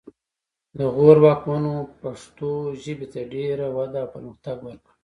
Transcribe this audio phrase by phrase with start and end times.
[0.77, 2.51] د غور واکمنو پښتو
[2.83, 4.89] ژبې ته ډېره وده او پرمختګ ورکړ